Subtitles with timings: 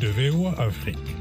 [0.00, 1.12] de VOA Afrique.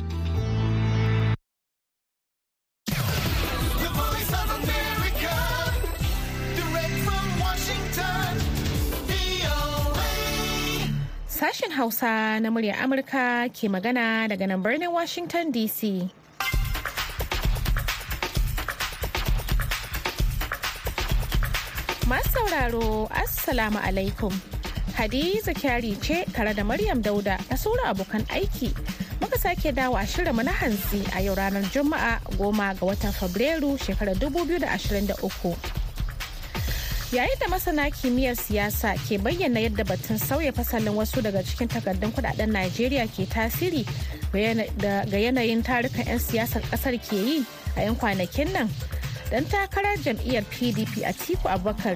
[11.27, 16.07] Sashen Hausa na muryar Amurka ke magana daga nan birnin Washington DC.
[22.07, 24.58] Masu sauraro, Assalamu alaikum.
[24.99, 28.67] Hadiza Kyari ce tare da Maryam Dauda da sauran abokan aiki.
[29.21, 33.77] Muka sake dawo a shirinmu na hantsi a yau ranar Juma'a goma ga watan Fabrairu
[33.79, 35.55] shekarar 2023.
[37.15, 42.11] Yayin da masana kimiyyar siyasa ke bayyana yadda batun sauya fasalin wasu daga cikin takardun
[42.11, 43.87] kuɗaɗen Najeriya ke tasiri
[44.35, 47.45] ga yanayin tarukan 'yan siyasar ƙasar ke yi
[47.79, 48.67] a 'yan kwanakin nan.
[49.31, 51.95] Dan takarar jam'iyyar PDP a Tiku Abubakar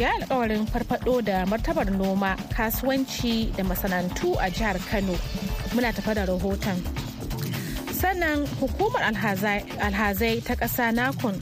[0.00, 5.12] ya alkawarin farfado da martabar noma kasuwanci da masana'antu a jihar kano.
[5.76, 6.80] Muna tafa da rahoton.
[7.92, 11.36] Sannan hukumar alhazai ta ƙasa nakon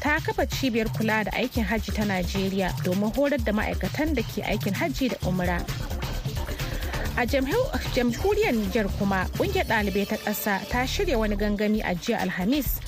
[0.00, 4.38] ta kafa cibiyar kula da aikin hajji ta najeriya domin horar da ma'aikatan da ke
[4.46, 5.58] aikin hajji da umra.
[7.18, 12.78] A jamhuriyar niger kuma ƙungiyar ɗalibai ta ƙasa ta shirya wani gangami a jiya alhamis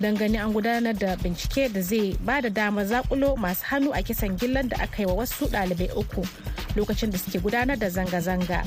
[0.00, 4.02] don gani an gudanar da bincike da zai ba da damar zakulo masu hannu a
[4.02, 6.22] kisan gillan da aka yi wa wasu ɗalibai uku
[6.76, 8.62] lokacin da suke gudanar da zanga-zanga.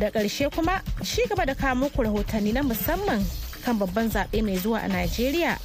[0.00, 3.22] Da ƙarshe kuma shi gaba da kawo muku rahotanni na musamman
[3.64, 5.58] kan babban zaɓe mai zuwa a najeriya.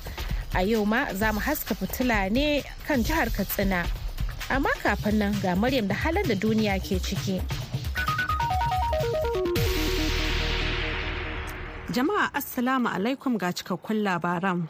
[0.53, 3.87] A yau ma za mu haska fitila ne kan jihar katsina.
[4.49, 7.41] Amma kafin nan ga maryam da halin da duniya ke ciki.
[11.91, 14.69] Jama'a Assalamu alaikum ga cikakkun labaran.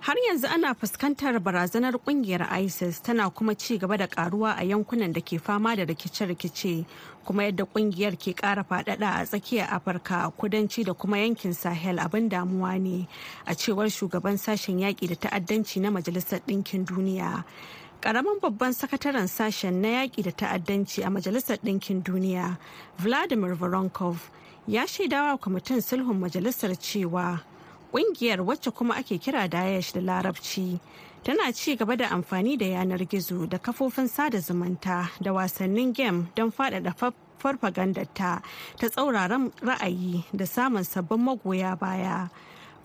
[0.00, 5.12] Har yanzu ana fuskantar barazanar ƙungiyar ISIS tana kuma ci gaba da karuwa a yankunan
[5.12, 6.86] da ke fama da rikice-rikice
[7.26, 12.30] kuma yadda ƙungiyar ke kara faɗaɗa a tsakiyar Afirka kudanci da kuma yankin Sahel abin
[12.30, 13.06] damuwa ne
[13.46, 17.44] a cewar shugaban sashen yaƙi da ta'addanci na Majalisar Ɗinkin Duniya.
[18.00, 22.56] Karamin babban sakataren sashen na yaƙi da ta'addanci a Majalisar Ɗinkin Duniya,
[22.98, 24.16] Vladimir Voronkov,
[24.68, 27.40] ya shaidawa kwamitin sulhun majalisar cewa
[27.92, 30.78] ƙungiyar wacce kuma ake kira Daesh da larabci
[31.24, 36.28] tana ci gaba da amfani da yanar gizo da kafofin sada zumunta da wasannin game
[36.36, 36.94] don faɗaɗa
[37.38, 38.42] farfagandata
[38.78, 42.28] ta tsauraran ra'ayi da samun sabbin magoya baya.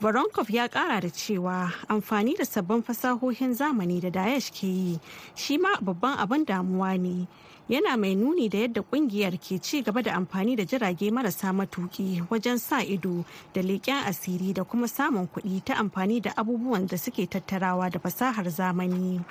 [0.02, 5.00] Voronkov ya kara da cewa amfani da sabbin fasahohin zamani da Daesh ke yi
[5.36, 7.28] shi ma babban abin damuwa ne.
[7.70, 12.22] Yana mai nuni da yadda ƙungiyar ke ci gaba da amfani da jirage marasa matuki
[12.30, 16.96] wajen sa ido da leƙen asiri da kuma samun kuɗi ta amfani da abubuwan da
[16.98, 19.26] suke tattarawa da fasahar zamani.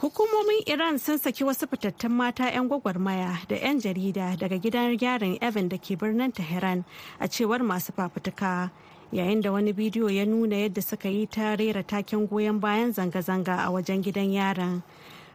[0.00, 5.38] Hukumomin Iran sun saki wasu fitattun mata 'yan gwagwarmaya da 'yan jarida daga gidan gyaran
[5.40, 6.84] Evan da ke birnin Tehran
[7.20, 8.70] a cewar masu fafutuka.
[9.12, 13.62] Yayin da wani bidiyo ya nuna yadda suka yi ta rera taken goyon bayan zanga-zanga
[13.66, 14.82] a wajen gidan yaran.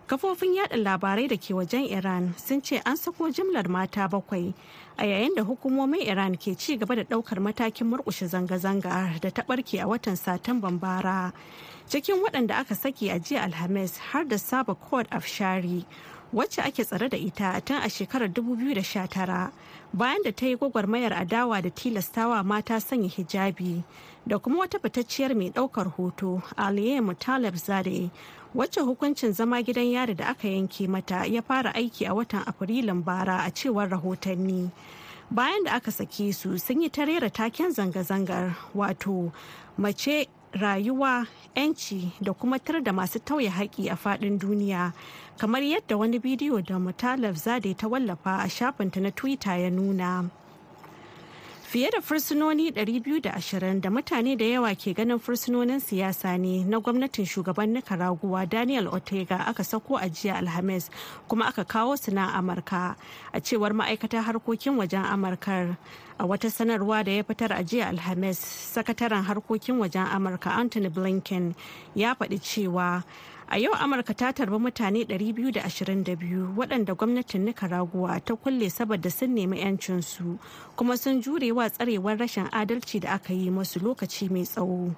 [0.08, 4.54] Kafofin yada labarai da ke wajen Iran sun ce an sako jimlar mata bakwai
[5.00, 9.44] a yayin da hukumomin Iran ke ci gaba da ɗaukar matakin murkushe zanga-zanga da ta
[9.48, 11.32] barke a watan Satumban bara.
[11.88, 15.86] cikin waɗanda aka saki a jiya alhamis har da saba code afshari
[16.34, 19.52] wacce ake tsare da ita tun a shekarar 2019
[19.94, 23.84] bayan da ta yi gwagwarmayar adawa da tilastawa mata sanya hijabi
[24.28, 28.10] da kuma wata fitacciyar mai ɗaukar hoto aliyu mutalab zade
[28.56, 33.04] wacce hukuncin zama gidan yari da aka yanke mata ya fara aiki a watan afrilun
[33.04, 34.72] bara a cewar rahotanni.
[35.32, 39.32] Bayan da aka sake su sun yi ta rera taken zanga-zangar wato
[39.78, 44.94] mace rayuwa 'yanci da kuma tar da masu tauye haƙi a faɗin duniya
[45.38, 50.30] kamar yadda wani bidiyo da mutalab zade ta wallafa a shafinta na twitter ya nuna.
[51.74, 57.26] Fiye da fursunoni 220 da mutane da yawa ke ganin fursunonin siyasa ne na gwamnatin
[57.26, 60.92] shugaban nicaragua daniel ortega aka sako a jiya alhamis
[61.28, 62.96] kuma aka kawo su na amurka
[63.34, 65.76] a cewar ma'aikatar harkokin wajen amurkar.
[66.20, 68.38] A wata sanarwa da ya fitar a jiya alhamis
[68.76, 71.56] sakataren harkokin wajen amurka anthony blinken
[71.96, 73.04] ya faɗi cewa
[73.54, 79.62] a yau amurka ta tarbi mutane 222 waɗanda gwamnatin nicaragua ta kulle saboda sun nemi
[79.62, 80.40] 'yancinsu
[80.76, 84.96] kuma sun jure wa tsarewar rashin adalci da aka yi masu lokaci mai tsawo.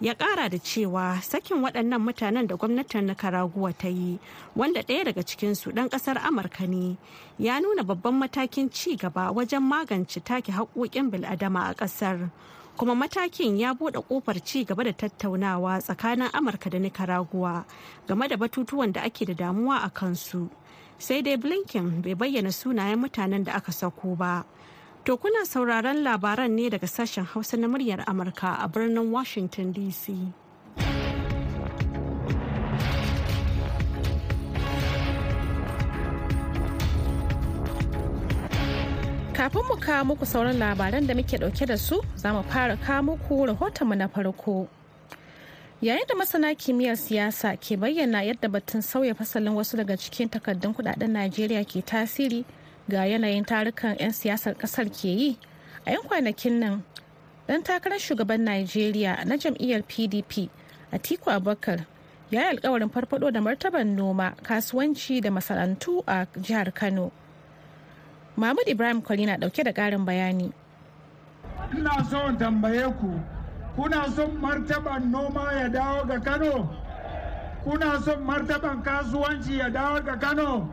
[0.00, 4.18] Ya ƙara da cewa sakin waɗannan mutanen da gwamnatin nicaragua ta yi
[4.56, 6.96] wanda ɗaya daga cikinsu ɗan ƙasar amurka ne
[7.38, 12.30] ya nuna babban matakin ci gaba wajen magance take haƙoƙin bil'adama a ƙasar.
[12.80, 17.64] Kuma matakin ya buɗe ƙofar ci gaba da tattaunawa tsakanin amurka da nicaragua
[18.08, 20.48] game da batutuwan da ake da damuwa a kansu
[20.98, 24.44] sai dai blinken bai bayyana sunayen mutanen da aka sako ba
[25.04, 30.32] To kuna sauraron labaran ne daga sashen Hausa na muryar Amurka a birnin Washington DC.
[39.40, 43.02] Kafin mu kawo muku sauran labaran da muke ɗauke da su, za mu fara kawo
[43.16, 44.68] muku rahotonmu na farko.
[45.80, 50.74] Yayin da masana kimiyyar siyasa ke bayyana yadda batun sauya fasalin wasu daga cikin takardun
[50.76, 52.44] kuɗaɗen Najeriya ke tasiri
[52.90, 55.38] ga yanayin tarukan 'yan siyasar ƙasar ke yi,
[55.88, 56.84] a 'yan kwanakin nan
[57.48, 60.50] dan takarar shugaban Najeriya na jam'iyyar PDP,
[60.92, 61.86] Atiku Abubakar,
[62.30, 67.10] ya yi alkawarin farfado da martaban noma, kasuwanci da masana'antu a jihar Kano.
[68.36, 70.52] Mahmud Ibrahim Kwali na ɗauke da karin bayani.
[71.76, 73.20] Ina son tambaye ku,
[73.76, 76.70] kuna son martaban noma ya dawo ga Kano?
[77.64, 80.68] Kuna son martaban kasuwanci ya dawo ga Kano?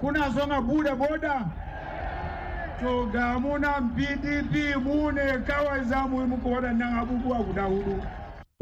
[0.00, 1.50] Kuna son a buɗe boda?
[2.80, 8.06] To ga munan PDP mu ne kawai za mu yi muku waɗannan abubuwa guda huɗu.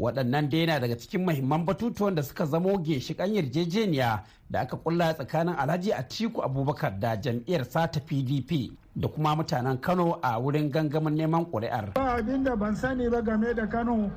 [0.01, 5.13] Waɗannan dai na daga cikin mahimman batutuwan da suka zamo ginshiƙan yarjejeniya da aka kulla
[5.13, 11.15] tsakanin alhaji atiku abubakar da jam'iyyar sata pdp da kuma mutanen kano a wurin gangamin
[11.15, 14.09] neman ƙuri'ar Ba abin da ban sani ba game da Kano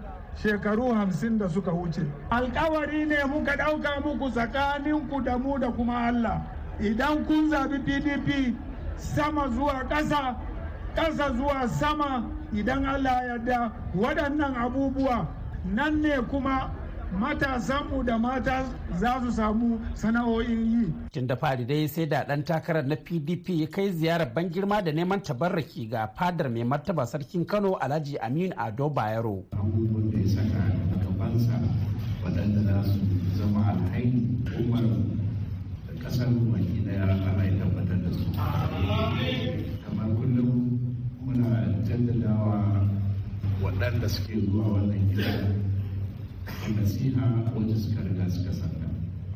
[0.43, 2.01] shekaru hamsin da suka wuce.
[2.31, 6.41] Alkawari ne muka ɗauka muku tsakaninku da mu da kuma Allah.
[6.81, 8.57] Idan kun zabi PDP
[8.97, 10.35] sama zuwa ƙasa,
[10.97, 15.27] ƙasa zuwa sama idan Allah ya yarda waɗannan abubuwa
[15.65, 16.71] nan ne kuma
[17.19, 18.65] matasanmu da mata
[18.99, 20.93] za su samu sana'o'in yi.
[21.13, 24.83] tun da fari dai sai da ɗan takarar na pdp ya kai ziyarar ban girma
[24.83, 30.19] da neman tabarraki ga fadar mai martaba sarkin kano alhaji aminu ado bayero abubuwan da
[30.19, 30.59] ya saka
[30.93, 31.55] a gabansa
[32.25, 32.99] waɗanda za su
[33.39, 34.83] zama alhaini umar
[35.87, 37.07] da ƙasar baki ya
[37.59, 38.25] tabbatar da su
[39.87, 40.79] kamar kullum
[41.25, 42.64] muna jaddadawa
[43.85, 45.25] waɗanda suke zuwa wannan gida
[46.77, 48.87] nasiha wanda suka riga suka sanda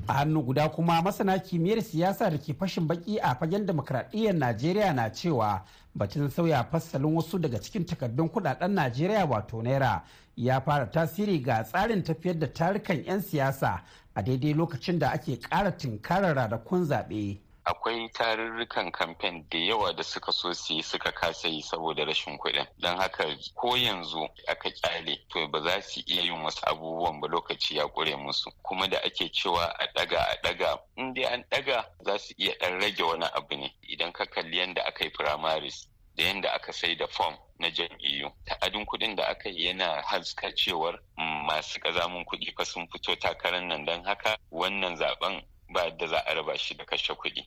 [0.08, 4.92] a hannu guda kuma masana kimiyyar siyasa da ke fashin baki a fagen demokradiyyar najeriya
[4.94, 5.64] na cewa
[5.94, 10.02] batun sauya fasalin wasu daga cikin takardun kuɗaɗen najeriya wato naira
[10.36, 13.82] ya fara tasiri ga tsarin tafiyar da tarukan 'yan siyasa
[14.14, 17.38] a daidai lokacin da ake ƙara tunkarar ranakun zaɓe.
[17.68, 22.38] Akwai tarurrukan kamfen da yawa da suka so su yi suka kasa yi saboda rashin
[22.38, 22.66] kuɗin.
[22.78, 23.24] Don haka
[23.54, 27.86] ko yanzu aka ƙyale to ba za su iya yin wasu abubuwan ba lokaci ya
[27.88, 28.50] ƙure musu.
[28.62, 32.54] Kuma da ake cewa a ɗaga a ɗaga in dai an ɗaga za su iya
[32.58, 33.74] ɗan rage wani abu ne.
[33.82, 38.32] Idan ka kalli yadda aka yi primaries da yadda aka sai da fom na jam'iyyu
[38.46, 40.98] ta'adin kuɗin da aka yi yana haska cewar
[41.46, 43.84] masu ƙazamin kuɗi fa sun fito takarar nan.
[43.84, 45.42] Don haka wannan zaɓen
[45.72, 47.44] ba da za a raba shi da kashe kuɗi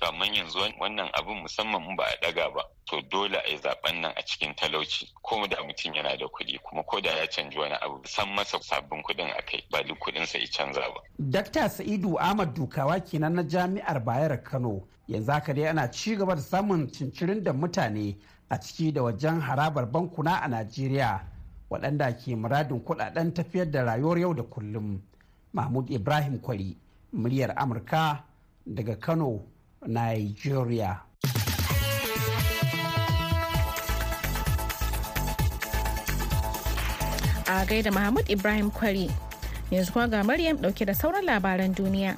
[0.00, 4.00] to amma yanzu wannan abin musamman ba a daga ba to dole a yi zaɓen
[4.00, 7.58] nan a cikin talauci ko da mutum yana da kuɗi kuma ko da ya canji
[7.58, 11.00] wani abu san masa sabbin kuɗin a kai ba duk kuɗin sa ya canza ba.
[11.18, 16.34] Dakta Sa'idu Ahmad Dukawa kenan na Jami'ar Bayero Kano yanzu haka dai ana ci gaba
[16.34, 18.16] da samun cincirin da mutane
[18.50, 21.20] a ciki da wajen harabar bankuna a Najeriya
[21.70, 25.00] waɗanda ke muradin kuɗaɗen tafiyar da rayuwar yau da kullum.
[25.54, 26.76] Mahmud Ibrahim Kwari,
[27.14, 28.24] muryar Amurka
[28.66, 29.46] daga Kano,
[29.86, 31.00] Nigeria.
[37.46, 39.10] A gaida Mahmud Ibrahim Kwari,
[39.70, 42.16] yanzu kuma ga Maryam ɗauke da sauran labaran duniya.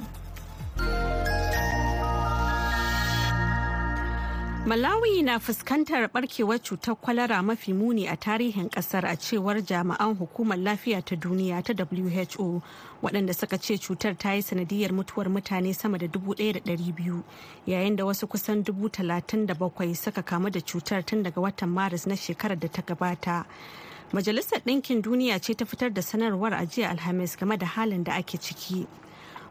[4.67, 10.59] Malawi na fuskantar barkewar cutar kwalara mafi muni a tarihin ƙasar a cewar jami'an hukumar
[10.59, 12.63] lafiya ta duniya ta WHO
[13.03, 17.23] waɗanda suka ce cutar ta yi sanadiyar mutuwar mutane sama da 1,200
[17.67, 22.59] yayin da wasu kusan 37,000 suka kamu da cutar tun daga watan maris na shekarar
[22.59, 23.45] da ta gabata.
[24.13, 28.15] Majalisar Ɗinkin Duniya ce ta fitar da sanarwar a jiya Alhamis game da halin da
[28.19, 28.87] ake ciki.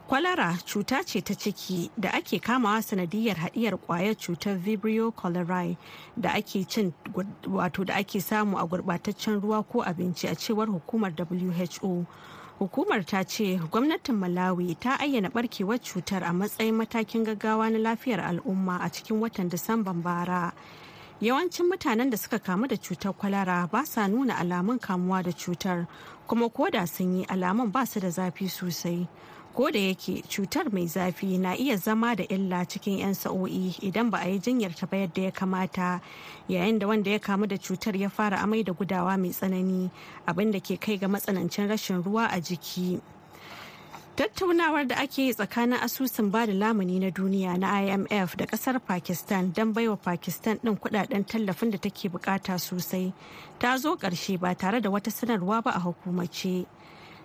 [0.08, 5.78] Kwalara cuta ce ta ciki da ake kamawa sanadiyar haɗiyar ƙwayar cutar vibrio cholerae
[6.18, 6.94] da ake cin
[7.48, 11.12] wato da ake samu a gurbataccen ruwa ko abinci a cewar hukumar
[11.82, 12.06] who
[12.60, 18.20] hukumar ta ce gwamnatin malawi ta ayyana barkewar cutar a matsayin matakin gaggawa na lafiyar
[18.22, 20.54] al'umma a cikin watan disamban bara.
[21.20, 25.88] Yawancin mutanen da suka kamu da cutar kwalara ba sa nuna alamun kamuwa da cutar
[26.28, 29.08] kuma koda sun yi alamun ba su da zafi sosai.
[29.56, 34.10] Ko da yake cutar mai zafi na iya zama da illa cikin 'yan sa'o'i idan
[34.12, 36.02] ba a yi jinyar ta ba yadda ya kamata
[36.50, 39.90] yayin da wanda ya kamu da cutar ya fara amai da gudawa mai tsanani
[40.28, 43.00] abin da ke kai ga matsanancin rashin ruwa a jiki
[44.16, 48.80] Tattaunawar da ake yi tsakanin asusun ba da lamuni na duniya na IMF da ƙasar
[48.80, 53.14] Pakistan don baiwa Pakistan ɗin kuɗaɗen tallafin da take buƙata sosai
[53.60, 56.66] ta zo ƙarshe ba tare da wata sanarwa ba a hukumace.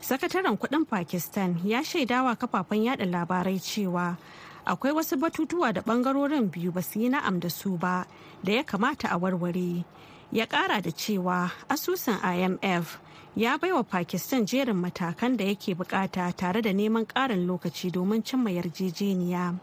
[0.00, 4.16] Sakataren kuɗin Pakistan ya shaidawa kafafen yada labarai cewa
[4.64, 8.07] akwai wasu batutuwa da ɓangarorin biyu ba su yi na'am da su ba
[8.42, 9.85] da ya kamata a warware.
[10.33, 12.99] Ya kara da cewa asusun IMF
[13.37, 18.50] ya baiwa pakistan jerin matakan da yake buƙata tare da neman karin lokaci domin cimma
[18.50, 19.54] yarjejeniya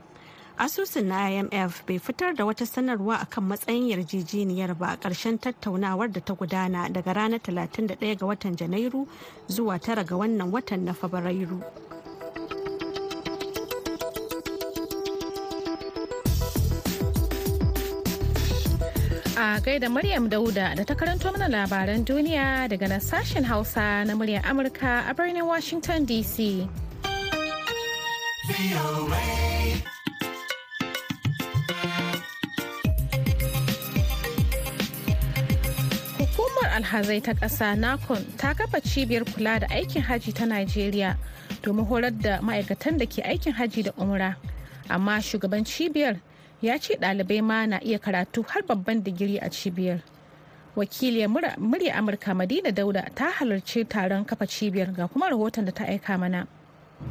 [0.57, 6.11] asusun na imf bai fitar da wata sanarwa akan matsayin yarjejeniyar ba a ƙarshen tattaunawar
[6.11, 9.07] da ta gudana daga ranar 31 ga watan janairu
[9.47, 11.61] zuwa tara ga wannan watan na fabrairu
[19.37, 24.13] A gaida Maryam Dauda da ta karanto mana labaran duniya daga nan sashen Hausa na
[24.17, 26.67] muryar Amurka a birnin Washington DC.
[36.77, 37.73] Alhazai ta ƙasa.
[37.75, 41.17] Nakon ta kafa cibiyar kula da aikin haji ta Najeriya
[41.63, 44.35] domin horar da ma'aikatan da ke aikin haji da umra.
[44.89, 46.19] Amma shugaban cibiyar
[46.61, 50.01] ya ce ɗalibai ma na iya karatu har babban digiri a cibiyar.
[50.75, 55.85] Wakiliyar murya amurka madina dauda ta halarci taron kafa cibiyar ga kuma rahoton da ta
[55.85, 56.47] aika mana.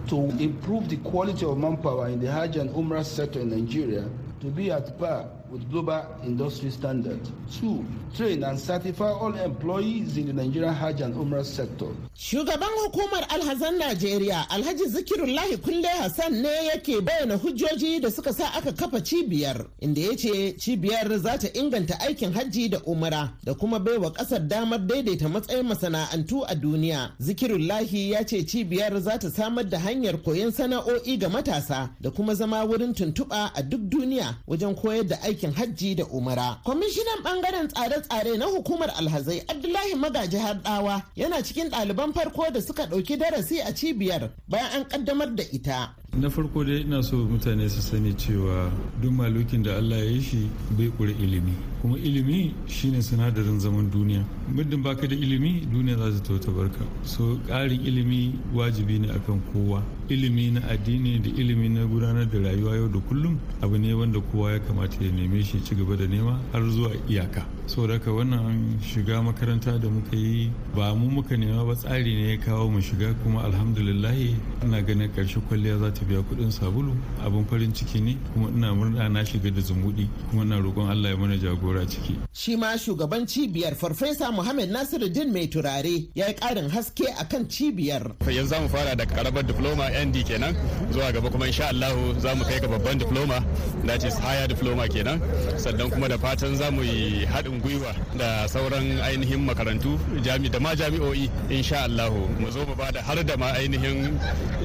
[0.08, 4.04] To improve the quality of manpower in the hajj and umrah sector in nigeria
[4.40, 7.30] to be at par with global industry standards.
[7.58, 7.84] Two,
[8.16, 11.86] train and certify all employees in the Nigerian Hajj and Umrah sector.
[12.16, 18.54] Shugaban hukumar alhazan Najeriya Alhaji Zikirullahi Kulle Hassan ne yake bayyana hujjoji da suka sa
[18.54, 23.54] aka kafa cibiyar inda ya ce cibiyar za ta inganta aikin hajji da umara da
[23.54, 27.10] kuma baiwa ƙasar damar daidaita matsayin masana'antu a duniya.
[27.20, 32.34] Zikirullahi ya ce cibiyar za ta samar da hanyar koyon sana'o'i ga matasa da kuma
[32.34, 36.58] zama wurin tuntuɓa a duk duniya wajen koyar da aikin hajji da umara.
[36.64, 42.86] Kwamishinan ɓangaren tsare-tsare na hukumar alhazai Abdullahi Magaji Hardawa yana cikin ɗaliban farko da suka
[42.86, 45.94] ɗauki darasi a cibiyar bayan an ƙaddamar da ita.
[46.20, 48.70] Na farko dai ina so mutane su sani cewa
[49.02, 51.52] duk malukin da allah ya yi shi bai kure ilimi.
[51.82, 54.24] Kuma ilimi shine sinadarin zaman duniya.
[54.48, 59.40] Muddin baka da ilimi duniya za ta ta barka so ƙarin ilimi wajibi ne akan
[59.52, 59.82] kowa.
[60.08, 64.20] Ilimi na addini da ilimi na gudanar da rayuwa yau da kullum abu ne wanda
[64.32, 67.44] kowa ya kamata ya neme shi ci gaba da nema har zuwa iyaka.
[67.66, 72.30] So daga wannan shiga makaranta da muka yi ba mu muka nema ba tsari ne
[72.30, 76.92] ya kawo mu shiga kuma alhamdulillahi ina ganin ƙarshe kwalliya za ta biya kuɗin sabulu
[77.24, 81.10] abin farin ciki ne kuma ina murna na shiga da zumuɗi kuma ina roƙon Allah
[81.10, 82.16] ya mana jagora ciki.
[82.32, 88.14] Shi ma shugaban cibiyar Farfesa Muhammad Nasiruddin mai turare ya yi ƙarin haske akan cibiyar.
[88.26, 90.54] Yanzu za mu fara da karamar diploma ND kenan
[90.92, 93.44] zuwa gaba kuma insha Allah za mu kai ga babban diploma
[93.84, 95.20] that is higher diploma kenan
[95.58, 100.74] sannan kuma da fatan za mu yi haɗin gwiwa da sauran ainihin makarantu da ma
[100.74, 104.18] jami'o'i insha Allah mu zo mu ba da har da ma ainihin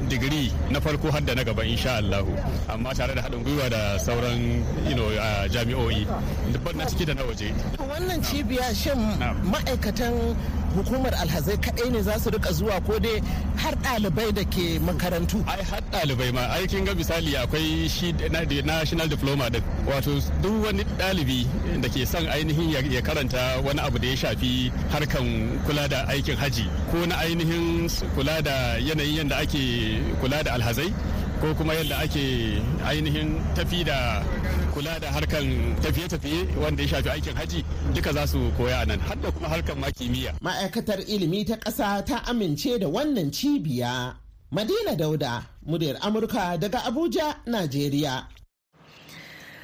[0.09, 2.25] digiri na farko har da na gaba insha Allah
[2.69, 4.63] amma tare da haɗin gwiwa da sauran
[5.51, 6.05] jami'o'i.
[6.53, 7.53] Dubban na ciki da na waje.
[7.79, 8.99] Wannan cibiya shin
[9.51, 10.35] ma'aikatan
[10.75, 13.21] hukumar alhazai kaɗai ne za su riƙa zuwa ko dai
[13.57, 15.43] har ɗalibai da ke makarantu.
[15.47, 16.41] Ai har ɗalibai ma.
[16.55, 18.13] Ai kin ga misali akwai shi
[18.65, 19.63] national diploma din.
[19.85, 21.45] Wato duk wani ɗalibi
[21.81, 26.35] da ke son ainihin ya karanta wani abu da ya shafi harkan kula da aikin
[26.37, 30.93] haji ko na ainihin kula da yanayin yadda ake kula da alhazai
[31.41, 34.21] ko kuma yadda ake ainihin tafi da
[34.73, 39.15] kula da harkan tafiye-tafiye wanda ya shafi aikin haji duka za su koya nan har
[39.17, 40.33] da kuma harkan ma kimiyya.
[40.41, 44.13] Ma'aikatar ilimi ta ƙasa ta amince da wannan cibiya.
[44.53, 48.27] Madina Dauda, muryar Amurka daga Abuja, Najeriya.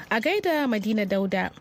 [0.09, 1.51] A gaida Madina Dauda.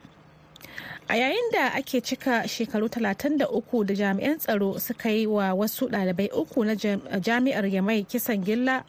[1.08, 6.32] A yayin da ake cika shekaru 33 da jami'an tsaro suka yi wa wasu ɗalibai
[6.32, 6.74] uku na
[7.20, 8.84] jami'ar Yamai kisan gilla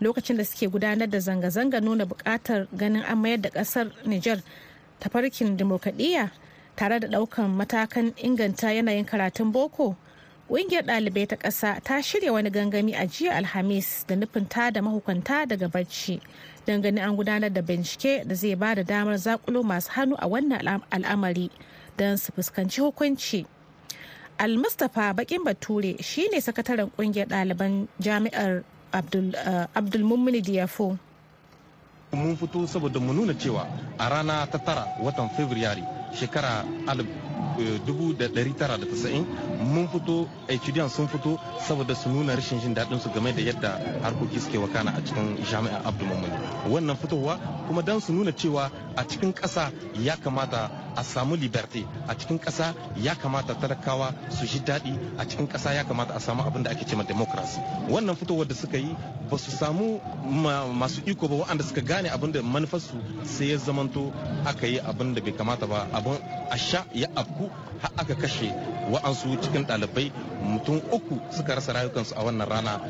[0.00, 4.42] lokacin da suke gudanar da zanga-zanga nuna buƙatar ganin an mayar da ƙasar Nijar
[5.00, 6.30] ta farkin dimokuraɗiyya
[6.76, 9.96] tare da ɗaukan matakan inganta yanayin karatun boko.
[10.48, 14.80] Ƙungiyar ɗalibai ta ƙasa ta shirya wani gangami a jiya Alhamis da nufin ta da
[14.82, 16.20] mahukunta daga barci
[16.66, 20.28] don ganin an gudanar da bincike da zai ba da damar zakulo masu hannu a
[20.28, 21.50] wannan al'amari
[21.96, 23.46] don su fuskanci hukunci.
[24.38, 28.64] Al-Mustapha Bakin Bature shine sakataren ƙungiyar ɗaliban jami'ar
[29.74, 30.96] Abdulmumini Diyafo.
[32.14, 33.66] mun fito saboda mu nuna cewa
[33.98, 35.82] a rana ta tara watan fabrairu
[36.14, 36.64] shekara
[37.58, 39.24] 1990
[39.64, 43.80] mun fito HDN sun fito saboda su nuna rashin jin daɗin su game da yadda
[44.02, 46.08] harkoki suke wakana a cikin jami'ar Abdul
[46.70, 51.86] wannan fitowa kuma don su nuna cewa a cikin ƙasa ya kamata a samu liberty
[52.08, 56.20] a cikin ƙasa ya kamata talakawa su ji daɗi a cikin ƙasa ya kamata a
[56.20, 57.60] samu abin da ake cewa democracy.
[57.88, 58.96] Wannan fitowar da suka yi
[59.30, 60.00] ba su samu
[60.74, 62.94] masu iko ba waɗanda suka gane abin da manufarsu
[63.24, 64.12] sai ya zamanto
[64.46, 66.20] aka yi abin da bai kamata ba abin
[66.50, 67.48] a sha ya afku
[67.80, 68.52] har aka kashe
[68.92, 70.12] wa'ansu cikin ɗalibai.
[70.44, 72.80] Mutum uku suka rasa rayukansu a wannan rana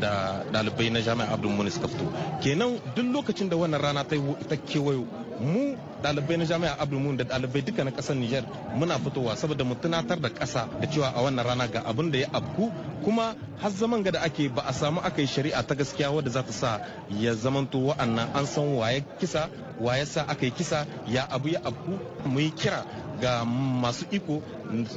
[0.00, 2.06] da ɗalibai na jami'a abdul muni suka fito.
[2.42, 5.06] Kenan duk lokacin da wannan rana ta kewayo
[5.40, 8.44] mu ɗalibai na jami'a abdul da ɗalibai duka na ƙasar niger
[8.76, 12.18] muna fitowa saboda mu tunatar da ƙasa da cewa a wannan rana ga abin da
[12.18, 12.72] ya afku.
[13.04, 16.30] Kuma har zaman ga da ake ba a samu aka yi shari'a ta gaskiya wadda
[16.30, 19.48] za ta sa ya zamanto wa'annan an san waye kisa
[19.80, 21.98] waye sa aka yi kisa ya abu ya afku.
[22.26, 22.84] Mu yi kira
[23.20, 24.42] ga masu iko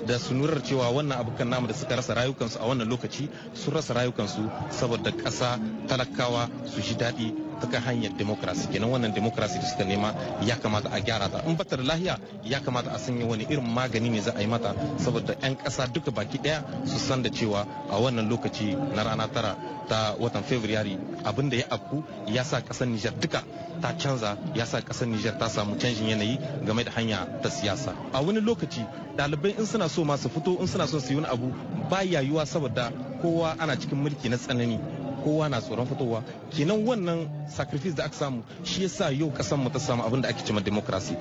[0.07, 3.73] da su nurar cewa wannan abokan namu da suka rasa rayukansu a wannan lokaci sun
[3.73, 8.89] rasa rayukansu saboda ƙasa talakawa su ji daɗi ta hanyar demokrasi kenan.
[8.89, 11.41] Wannan demokrasi da suka nema ya kamata a gyara ta.
[11.47, 14.47] In bata da lahiya ya kamata a sanya wani irin magani ne za a yi
[14.47, 19.03] mata saboda 'yan ƙasa duka baki ɗaya su san da cewa a wannan lokaci na
[19.03, 19.55] rana tara
[19.87, 23.43] ta watan fabrairu abin da ya afku ya sa ƙasar nijar duka
[23.81, 27.93] ta canza ya sa ƙasar nijar ta samu canjin yanayi game da hanya ta siyasa.
[28.13, 28.85] A wani lokaci
[29.17, 31.53] ɗalibai in suna so masu fito in suna so su yi wani abu
[31.89, 34.79] ba yayuwa saboda kowa ana cikin mulki na tsanani.
[35.23, 36.23] Kowa na tsoron fitowa.
[36.51, 40.29] Kenan wannan sacrifice da aka samu shi yasa yau kasan mu ta samu abin da
[40.29, 41.15] ake cewa democracy.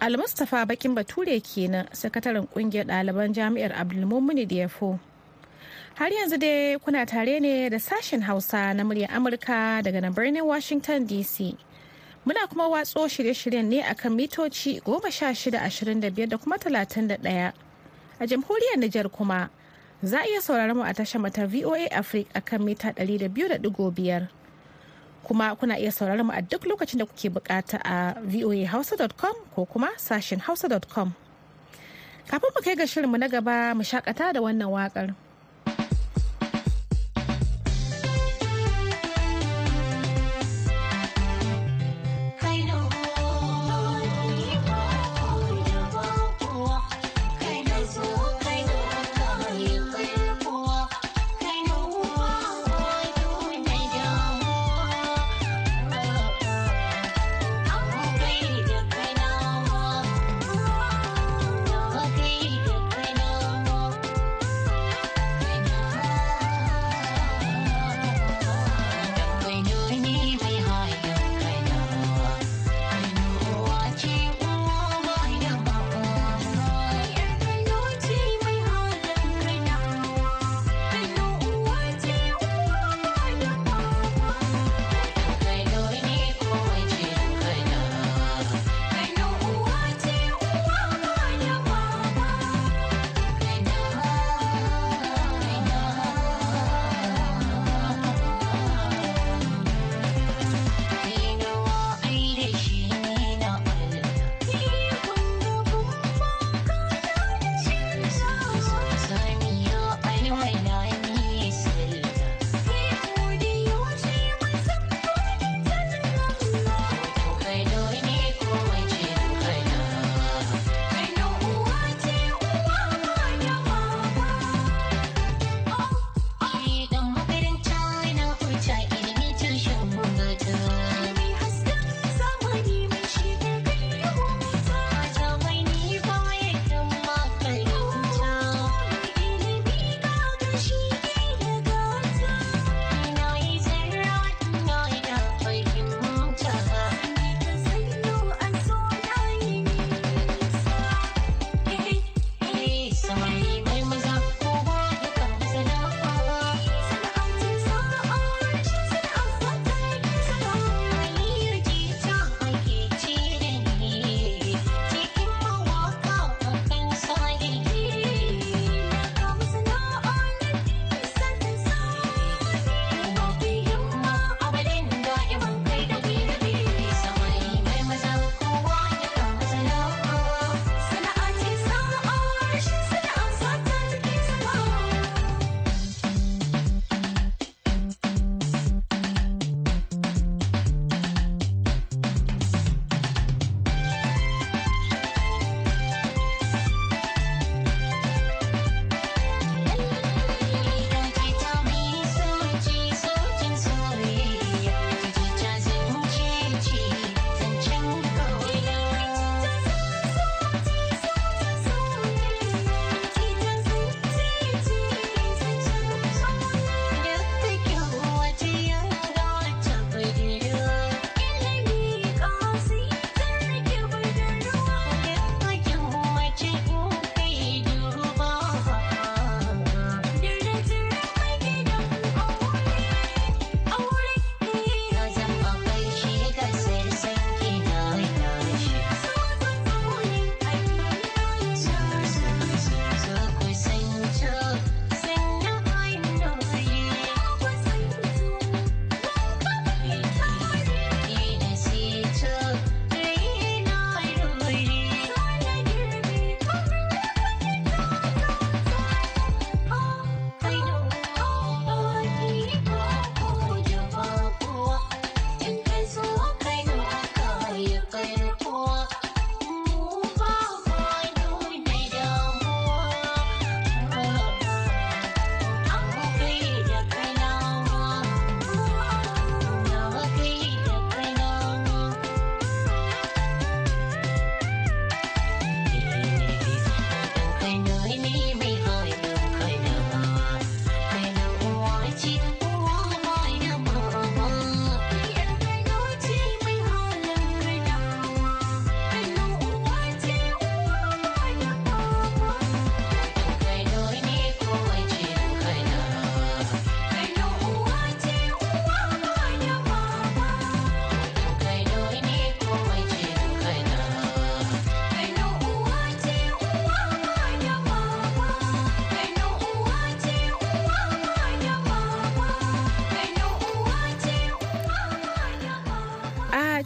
[0.00, 4.98] Almustapha bakin bature kenan sakataren ƙungiyar ɗaliban jami'ar abdulmumini diyafo
[5.94, 10.42] har yanzu dai kuna tare ne da sashen hausa na muryar amurka daga nan birnin
[10.44, 11.54] washington dc
[12.26, 17.52] muna kuma watso shirye-shiryen ne akan mitoci 1625 da kuma 31
[18.20, 19.50] a jamhuriyar nijar kuma
[20.02, 23.62] za a iya sauraron mu a tashar mata VOA Africa akan mita 200.5
[25.22, 29.94] kuma kuna iya sauraron mu a duk lokacin da kuke buƙata a voahausa.com ko kuma
[29.96, 31.14] sashen hausa.com
[32.26, 35.14] kafin mu kai ga shirinmu na gaba mu shakata da wannan waƙar.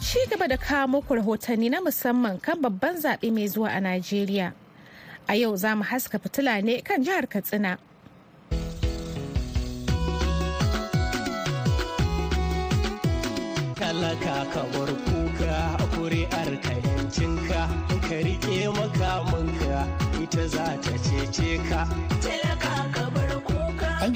[0.07, 4.53] Ci gaba da kawo muku rahotanni na musamman kan babban zaɓe mai zuwa a Najeriya.
[5.27, 7.77] A yau za mu haska fitila ne kan jihar Katsina.
[13.79, 15.59] Talaka ka bar kuka
[15.93, 17.61] kuri'ar ka yancinka
[18.07, 19.77] ka riƙe makamanka
[20.23, 21.81] ita za ta cece ka.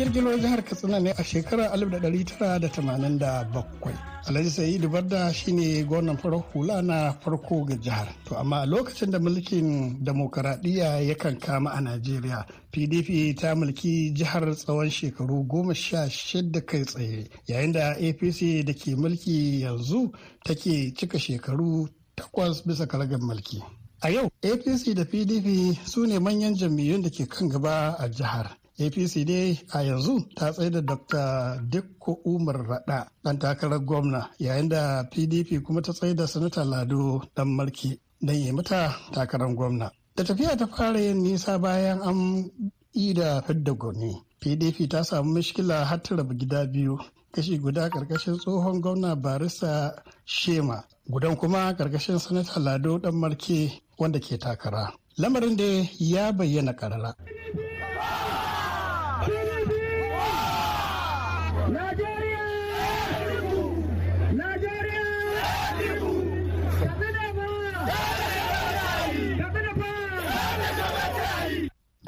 [0.02, 3.94] Girgiro jihar Katsina ne a shekarar 1987.
[4.26, 8.08] Alhaji Sa'idu Barda shine gwamnan farar hula na farko ga jihar.
[8.26, 14.42] To amma a lokacin da mulkin demokaradiyya yakan kama a Najeriya, PDP ta mulki jihar
[14.56, 20.12] tsawon shekaru goma sha shida kai tsaye, yayin da APC da ke mulki yanzu
[20.44, 21.88] take cika shekaru
[22.18, 23.62] takwas bisa karagar mulki.
[24.02, 28.58] A yau, APC da PDP su ne manyan jam'iyyun da ke kan gaba a jihar.
[28.86, 34.70] Apc dai a yanzu ta tsaye da dr dikko umar rada dan takarar gwamna yayin
[34.70, 39.92] da pdp kuma ta tsaye da sanata lado dan marki don yi mata takarar gwamna.
[40.16, 42.52] Da tafiya ta fara yin nisa bayan an
[42.94, 46.98] yi da fidda gwani pdp ta samu mishkila har ta raba gida biyu
[47.34, 54.20] kashi guda ƙarƙashin tsohon gwamna barista shema gudan kuma ƙarƙashin sanata lado dan marke wanda
[54.20, 54.94] ke takara.
[55.18, 57.16] Lamarin da ya bayyana karara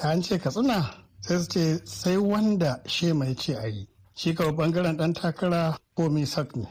[0.03, 0.79] da an ce katsina
[1.21, 3.87] sai su ce sai wanda she mai ce a yi.
[4.19, 6.67] Shi kawai ɓangaren dan takara ko misak ne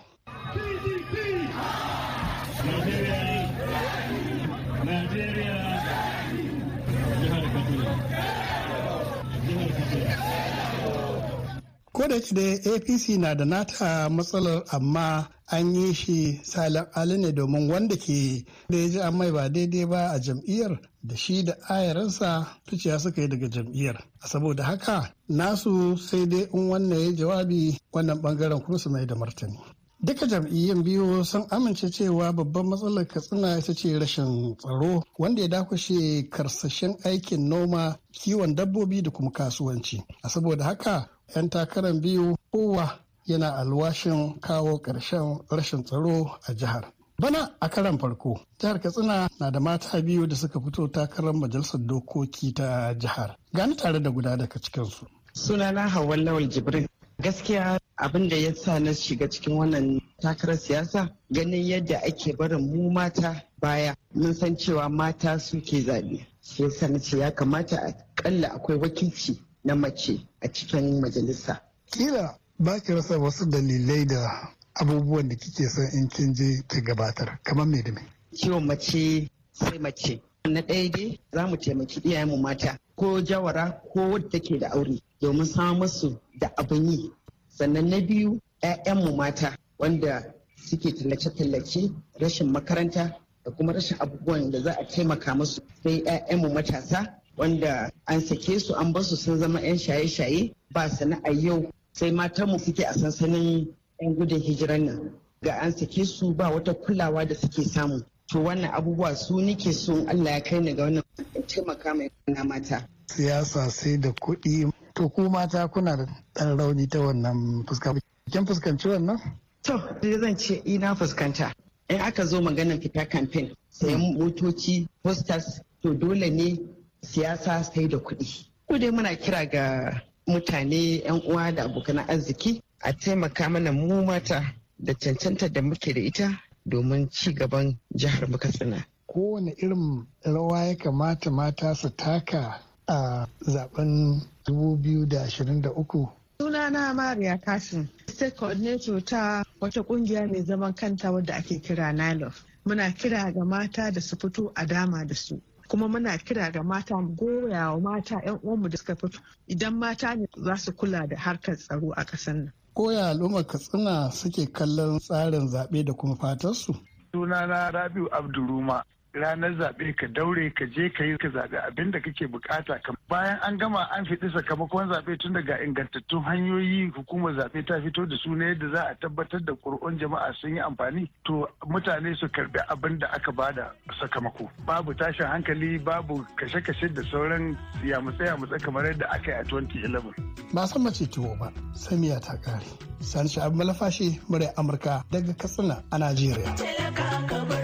[11.93, 15.09] ko da da apc na da nata matsalar amma
[15.53, 19.49] an yi shi salin ali ne domin wanda ke da ya ji an mai ba
[19.49, 24.05] daidai ba a jam'iyyar da shi da ayaransa ficiya suka yi daga jam'iyyar.
[24.27, 29.15] Saboda haka nasu sai dai in wannan ya jawabi wannan ɓangaren kuma su mai da
[29.15, 29.59] martani.
[30.01, 35.49] Duka jam'iyyun biyu sun amince cewa babban matsalar katsina ita ce rashin tsaro wanda ya
[35.49, 40.03] dakushe karsashen aikin noma kiwon dabbobi da kuma kasuwanci.
[40.23, 46.93] A saboda haka 'yan takarar biyu kowa yana alwashin kawo ƙarshen rashin tsaro a jihar.
[47.19, 51.81] Bana a karan farko, jihar Katsina na da mata biyu da suka fito takarar majalisar
[51.81, 53.37] dokoki ta jihar.
[53.55, 55.07] Gani tare da guda daga cikinsu.
[55.35, 56.89] Sunana Hauwa Lawal Jibrin.
[57.23, 62.61] Gaskiya abin da ya sa na shiga cikin wannan takarar siyasa ganin yadda ake barin
[62.73, 66.27] mu mata baya mun san cewa mata suke zaɓe.
[66.43, 71.61] Shi yasa na ce ya kamata a kalla akwai wakilci na mace a cikin majalisa.
[71.91, 76.81] Kila ba ki rasa wasu dalilai da abubuwan da kike son in kin je ki
[76.81, 78.01] gabatar kamar me da me.
[78.33, 80.21] Ciwon mace sai mace.
[80.49, 85.01] Na ɗaya dai za mu taimaki iyayenmu mata ko jawara ko wadda take da aure
[85.21, 87.11] domin samun musu da abin yi.
[87.49, 90.23] Sannan na biyu 'ya'yanmu mata wanda
[90.57, 96.53] suke tallace-tallace rashin makaranta da kuma rashin abubuwan da za a taimaka musu sai 'ya'yanmu
[96.55, 101.73] matasa wanda an sake su an ba su sun zama 'yan shaye-shaye ba sana'a yau
[101.93, 103.67] sai matanmu suke a sansanin
[104.01, 105.13] 'yan gudun hijiran nan.
[105.43, 108.03] Ga an sake su ba wata kulawa da suke samu.
[108.29, 111.03] To wannan abubuwa su nike so Allah ya kai ni ga wannan
[111.47, 112.89] taimaka mai na mata.
[113.07, 114.73] Siyasa sai da kuɗi.
[114.95, 117.95] To ku mata kuna da ɗan rauni ta wannan fuska.
[118.31, 119.19] Kin fuskanci wannan?
[119.63, 119.79] To
[120.21, 121.53] zan ce ina fuskanta.
[121.89, 126.59] In aka zo maganar fita kamfen sayan motoci posters to dole ne
[127.03, 128.47] siyasa sai da kuɗi.
[128.67, 130.03] Ko dai muna kira ga
[130.33, 135.93] mutane 'yan uwa da abokan arziki a taimaka mana mu mata da cancanta da muke
[135.93, 138.85] da ita domin ci gaban jihar Katsina.
[139.07, 146.09] Kowane irin rawa ya kamata mata su taka a zaɓen 2023?
[146.41, 152.45] Sunana Mariya Kasim, State Coordinator ta wata ƙungiya mai zaman kanta wadda ake kira NILOF.
[152.67, 155.41] Muna kira ga mata da su fito a dama da su.
[155.73, 159.75] Kuma muna kira ga mata mu goya wa mata 'yan uwanmu da suka fito idan
[159.79, 162.53] mata ne za su kula da harkar tsaro a ƙasar nan.
[162.75, 166.75] Koya al'ummar Katsina suke kallon tsarin zaɓe da kuma fatarsu?
[167.15, 168.83] Sunana Rabiu Abduruma.
[169.15, 172.93] ranar zaɓe ka daure ka je ka yi ka zaɓe abin da kake buƙata ka
[173.13, 178.07] bayan an gama an fiɗi sakamakon zaɓe tun daga ingantattun hanyoyi hukumar zaɓe ta fito
[178.09, 182.17] da su ne yadda za a tabbatar da ƙuri'un jama'a sun yi amfani to mutane
[182.17, 183.69] su karɓi abin da aka ba da
[184.01, 184.49] sakamako.
[184.67, 187.53] Babu tashin hankali babu kashe-kashe da sauran
[187.85, 192.65] yamutse-yamutse kamar yadda aka yi a 2011 ba san mace tuwo ba samiya ta kare
[193.01, 197.62] sani sha'abu malafashi murai amurka daga katsina a najeriya.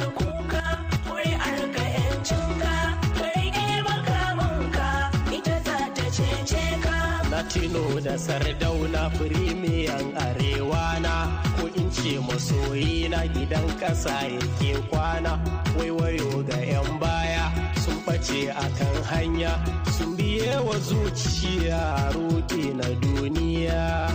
[7.69, 15.37] Latino da Sardauna firimiyan arewa na ko in ce masoyi na gidan ƙasa yake kwana
[15.77, 17.45] waiwayo ga 'yan baya
[17.85, 19.53] sun ɓace a kan hanya
[19.99, 24.09] sun biye wa zuciya roƙi na duniya.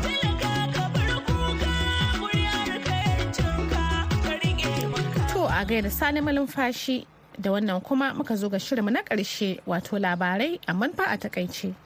[5.33, 7.05] To a gaida sani malumfashi
[7.39, 11.82] da wannan kuma muka zo ga shirinmu na ƙarshe wato labarai amma fa a taƙaice.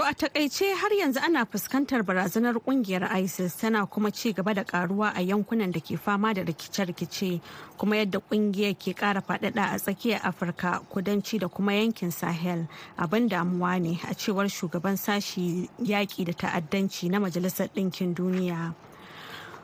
[0.00, 4.64] To a taƙaice har yanzu ana fuskantar barazanar ƙungiyar ISIS tana kuma ci gaba da
[4.64, 7.40] karuwa a yankunan da ke fama da rikice-rikice
[7.76, 12.66] kuma yadda ƙungiyar ke kara faɗaɗa a tsakiyar Afirka kudanci da kuma yankin Sahel
[12.98, 18.74] abin damuwa ne a cewar shugaban sashi yaƙi da ta'addanci na Majalisar Ɗinkin Duniya.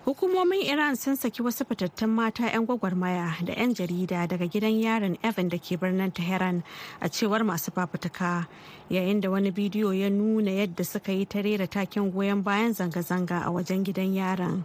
[0.06, 5.18] Hukumomin Iran sun saki wasu fitattun mata 'yan gwagwarmaya da 'yan jarida daga gidan yarin
[5.18, 6.62] Evan da ke birnin Tehran
[7.02, 8.46] a cewar masu fafutuka
[8.88, 13.42] yayin da wani bidiyo ya nuna yadda suka yi ta rera taken goyon bayan zanga-zanga
[13.42, 14.62] a wajen gidan yaron.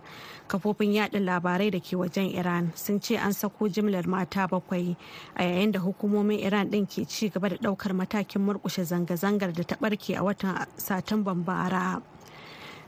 [0.48, 4.94] Kafofin yaɗa labarai da ke wajen Iran sun ce an sako jimlar mata bakwai
[5.36, 9.64] a yayin da hukumomin Iran ɗin ke ci gaba da ɗaukar matakin murƙushe zanga-zangar da
[9.66, 11.98] ta ɓarke a watan Satumban bara.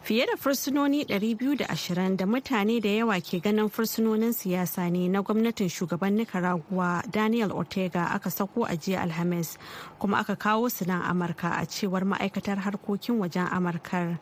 [0.04, 5.70] Fiye da fursunoni 220 da mutane da yawa ke ganin fursunonin siyasa ne na gwamnatin
[5.70, 9.58] shugaban nicaragua daniel ortega aka sako a jiya alhamis
[10.00, 14.20] kuma aka kawo su nan amurka a cewar ma'aikatar harkokin wajen amurkar.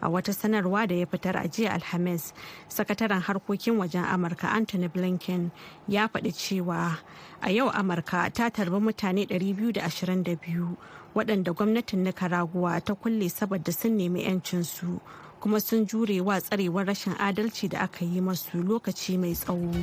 [0.00, 2.32] A wata sanarwa da ya fitar a jiya alhamis
[2.68, 5.50] sakataren harkokin wajen amurka anthony blinken
[5.88, 6.98] ya faɗi cewa
[7.42, 10.76] a yau amurka ta tarbi mutane 222
[11.14, 15.00] waɗanda gwamnatin nicaragua ta kulle saboda sun nemi 'yancinsu
[15.44, 19.76] kuma sun jure wa tsarewar rashin adalci da aka yi masu lokaci mai tsawo.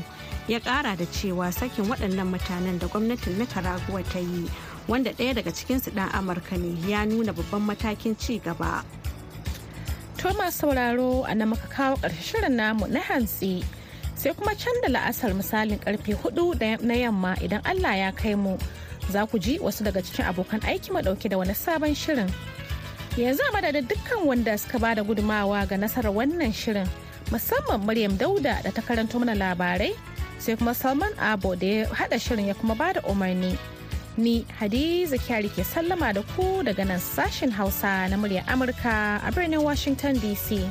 [0.47, 4.49] Ya ƙara da cewa sakin waɗannan mutanen da gwamnatin nicaragua ta yi
[4.87, 8.83] wanda ɗaya daga cikinsu ɗan amurka ne ya nuna babban matakin ci gaba.
[10.17, 13.63] Thomas sauraro a na muka kawo shirin namu na hantsi.
[14.15, 18.57] Sai kuma can da la'asar misalin ƙarfe huɗu na yamma idan Allah ya kai mu
[19.11, 22.33] za ku ji wasu daga cikin abokan aiki ɗauke da wani sabon shirin.
[23.19, 26.87] Yanzu a madadin dukkan wanda suka ba da gudumawa ga nasarar wannan shirin
[27.27, 29.91] musamman Maryam Dauda da ta karanto mana labarai
[30.39, 33.57] sai kuma Salman Abo da ya hada shirin ya kuma ba da umarni.
[34.15, 39.31] Ni Hadiza Kyari ke sallama da ku daga nan sashen Hausa na muryar Amurka a
[39.31, 40.63] birnin Washington DC.